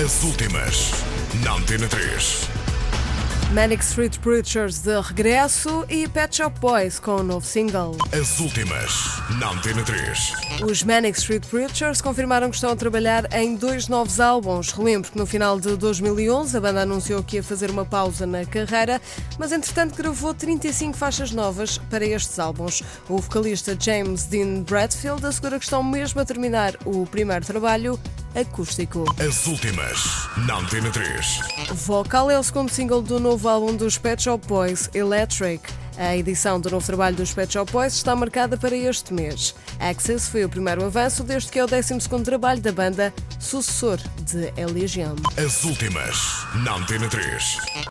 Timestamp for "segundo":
32.42-32.70